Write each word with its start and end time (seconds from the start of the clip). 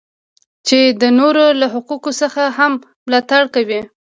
چې 0.67 0.79
د 1.01 1.03
نورو 1.19 1.45
له 1.59 1.67
حقوقو 1.73 2.11
څخه 2.21 2.43
هم 2.57 2.73
ملاتړ 3.05 3.43
کوي. 3.55 3.81